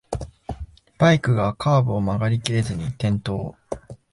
[0.97, 3.53] バイクがカーブを曲がりきれずに転倒